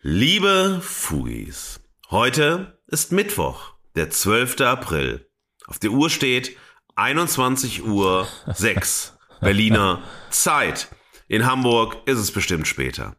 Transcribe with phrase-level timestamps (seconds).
[0.00, 4.60] Liebe Fugis, heute ist Mittwoch, der 12.
[4.60, 5.28] April.
[5.66, 6.56] Auf der Uhr steht
[6.94, 10.88] 21 Uhr 6 Berliner Zeit.
[11.26, 13.16] In Hamburg ist es bestimmt später.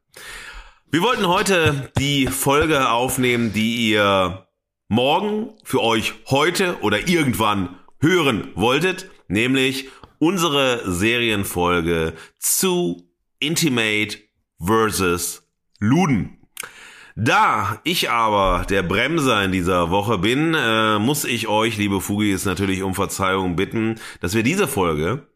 [0.89, 4.47] Wir wollten heute die Folge aufnehmen, die ihr
[4.87, 14.17] morgen für euch heute oder irgendwann hören wolltet, nämlich unsere Serienfolge zu Intimate
[14.61, 15.45] versus
[15.79, 16.38] Luden.
[17.21, 22.45] Da ich aber der Bremser in dieser Woche bin, äh, muss ich euch, liebe Fugis,
[22.45, 25.27] natürlich um Verzeihung bitten, dass wir diese Folge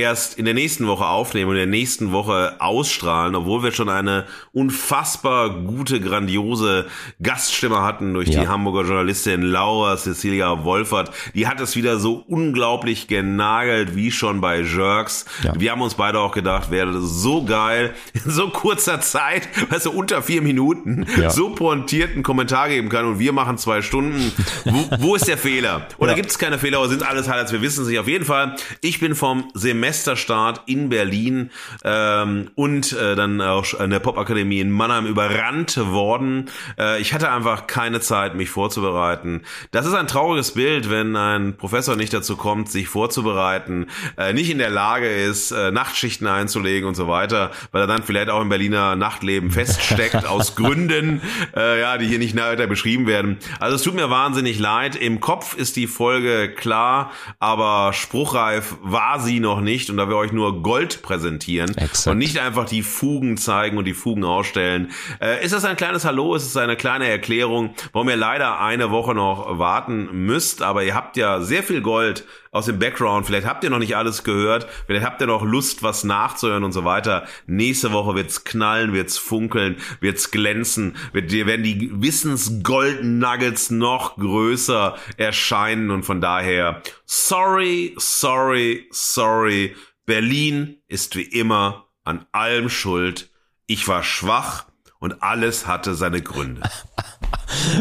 [0.00, 3.88] erst in der nächsten Woche aufnehmen und in der nächsten Woche ausstrahlen, obwohl wir schon
[3.88, 6.86] eine unfassbar gute, grandiose
[7.22, 8.40] Gaststimme hatten durch ja.
[8.40, 11.10] die Hamburger Journalistin Laura Cecilia Wolfert.
[11.34, 15.26] Die hat es wieder so unglaublich genagelt wie schon bei Jerks.
[15.42, 15.52] Ja.
[15.58, 19.90] Wir haben uns beide auch gedacht, wäre so geil, in so kurzer Zeit, weißt du,
[19.90, 21.30] unter vier Minuten, ja.
[21.30, 24.32] so pointierten Kommentar geben kann und wir machen zwei Stunden.
[24.64, 25.86] Wo, wo ist der Fehler?
[25.98, 27.52] Oder gibt es keine Fehler oder sind alles Highlights?
[27.52, 27.98] Wir wissen es nicht.
[27.98, 31.50] Auf jeden Fall, ich bin vom Semester Semesterstart in Berlin
[31.84, 36.48] ähm, und äh, dann auch an der Popakademie in Mannheim überrannt worden.
[36.78, 39.42] Äh, ich hatte einfach keine Zeit, mich vorzubereiten.
[39.72, 44.50] Das ist ein trauriges Bild, wenn ein Professor nicht dazu kommt, sich vorzubereiten, äh, nicht
[44.50, 48.40] in der Lage ist, äh, Nachtschichten einzulegen und so weiter, weil er dann vielleicht auch
[48.40, 51.20] im Berliner Nachtleben feststeckt aus Gründen,
[51.56, 53.38] äh, ja, die hier nicht weiter beschrieben werden.
[53.58, 54.94] Also es tut mir wahnsinnig leid.
[54.94, 60.08] Im Kopf ist die Folge klar, aber spruchreif war sie noch nicht nicht und da
[60.08, 62.08] wir euch nur Gold präsentieren Exakt.
[62.08, 64.90] und nicht einfach die Fugen zeigen und die Fugen ausstellen,
[65.20, 68.90] äh, ist das ein kleines Hallo, ist es eine kleine Erklärung, warum ihr leider eine
[68.90, 73.26] Woche noch warten müsst, aber ihr habt ja sehr viel Gold aus dem Background.
[73.26, 74.66] Vielleicht habt ihr noch nicht alles gehört.
[74.86, 77.26] Vielleicht habt ihr noch Lust, was nachzuhören und so weiter.
[77.46, 80.96] Nächste Woche wird's knallen, wird's funkeln, wird's glänzen.
[81.12, 89.76] Wird, werden die Wissensgold-Nuggets noch größer erscheinen und von daher sorry, sorry, sorry.
[90.06, 93.30] Berlin ist wie immer an allem schuld.
[93.66, 94.66] Ich war schwach
[94.98, 96.62] und alles hatte seine Gründe.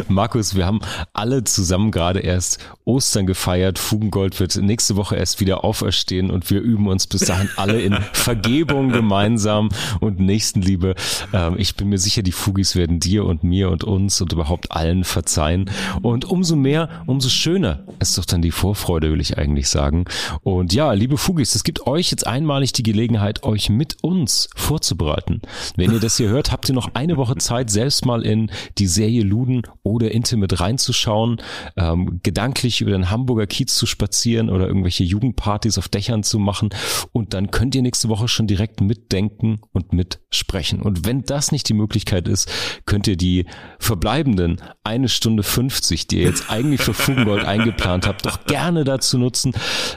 [0.07, 0.80] Markus, wir haben
[1.13, 3.80] alle zusammen gerade erst Ostern gefeiert.
[3.80, 7.97] Fugengold wird nächste Woche erst wieder auferstehen und wir üben uns bis dahin alle in
[8.13, 9.69] Vergebung gemeinsam
[10.00, 10.96] und Nächstenliebe.
[11.34, 14.72] Ähm, ich bin mir sicher, die Fugis werden dir und mir und uns und überhaupt
[14.72, 15.69] allen verzeihen.
[16.01, 20.06] Und umso mehr, umso schöner ist doch dann die Vorfreude, will ich eigentlich sagen.
[20.44, 25.41] Und ja, liebe Fugis, es gibt euch jetzt einmalig die Gelegenheit, euch mit uns vorzubereiten.
[25.75, 28.88] Wenn ihr das hier hört, habt ihr noch eine Woche Zeit, selbst mal in die
[28.88, 31.42] Serie Luden oder Intimate reinzuschauen,
[31.78, 36.70] ähm, gedanklich über den Hamburger Kiez zu spazieren oder irgendwelche Jugendpartys auf Dächern zu machen
[37.12, 40.81] und dann könnt ihr nächste Woche schon direkt mitdenken und mitsprechen.
[40.81, 42.52] Und wenn das nicht die Möglichkeit ist,
[42.86, 43.46] könnt ihr die
[43.80, 49.18] verbleibenden eine Stunde 50, die ihr jetzt eigentlich für Fugengold eingeplant habt, doch gerne dazu
[49.18, 49.53] nutzen,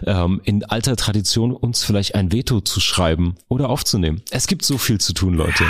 [0.06, 4.22] ähm, in alter Tradition uns vielleicht ein Veto zu schreiben oder aufzunehmen.
[4.30, 5.64] Es gibt so viel zu tun, Leute.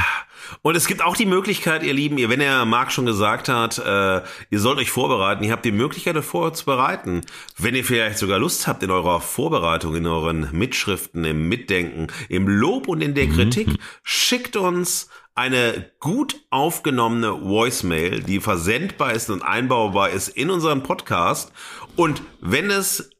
[0.62, 3.78] Und es gibt auch die Möglichkeit, ihr Lieben, ihr, wenn der Marc schon gesagt hat,
[3.78, 7.22] äh, ihr sollt euch vorbereiten, ihr habt die Möglichkeit, euch vorzubereiten.
[7.58, 12.48] Wenn ihr vielleicht sogar Lust habt in eurer Vorbereitung, in euren Mitschriften, im Mitdenken, im
[12.48, 13.34] Lob und in der mhm.
[13.34, 13.78] Kritik, mhm.
[14.02, 21.52] schickt uns eine gut aufgenommene Voicemail, die versendbar ist und einbaubar ist in unseren Podcast.
[21.96, 23.10] Und wenn es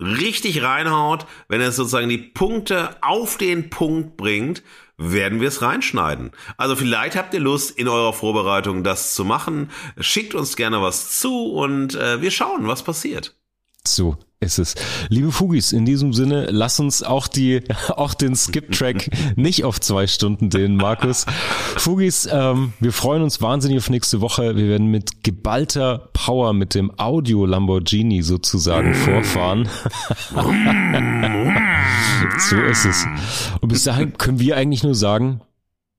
[0.00, 4.62] richtig reinhaut, wenn es sozusagen die Punkte auf den Punkt bringt,
[4.96, 6.30] werden wir es reinschneiden.
[6.56, 9.70] Also vielleicht habt ihr Lust in eurer Vorbereitung das zu machen.
[9.98, 13.36] Schickt uns gerne was zu und äh, wir schauen, was passiert.
[13.86, 14.74] So ist es.
[15.08, 20.06] Liebe Fugis, in diesem Sinne, lass uns auch die, auch den Skip-Track nicht auf zwei
[20.06, 21.26] Stunden dehnen, Markus.
[21.76, 24.56] Fugis, ähm, wir freuen uns wahnsinnig auf nächste Woche.
[24.56, 29.68] Wir werden mit geballter Power mit dem Audio Lamborghini sozusagen vorfahren.
[32.38, 33.06] so ist es.
[33.60, 35.40] Und bis dahin können wir eigentlich nur sagen,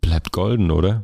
[0.02, 1.04] bleibt golden, oder?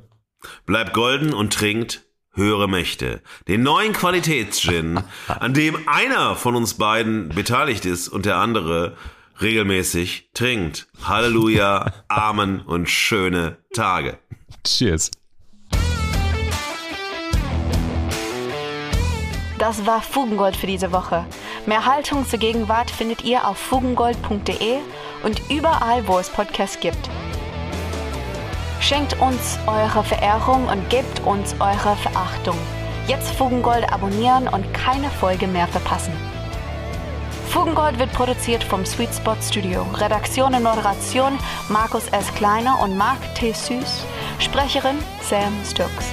[0.66, 3.22] Bleibt golden und trinkt höhere Mächte.
[3.48, 8.96] Den neuen Qualitätsgin, an dem einer von uns beiden beteiligt ist und der andere
[9.42, 10.88] regelmäßig trinkt.
[11.04, 14.20] Halleluja, Amen und schöne Tage.
[14.64, 15.12] Cheers.
[19.58, 21.26] Das war Fugengold für diese Woche.
[21.68, 24.80] Mehr Haltung zur Gegenwart findet ihr auf fugengold.de
[25.24, 27.10] und überall, wo es Podcasts gibt.
[28.82, 32.58] Schenkt uns eure Verehrung und gebt uns eure Verachtung.
[33.08, 36.14] Jetzt Fugengold abonnieren und keine Folge mehr verpassen.
[37.50, 39.86] Fugengold wird produziert vom Sweet Spot Studio.
[39.94, 41.38] Redaktion und Moderation
[41.70, 42.34] Markus S.
[42.34, 43.52] Kleiner und Marc T.
[43.52, 44.04] Süß.
[44.40, 46.08] Sprecherin Sam Stokes.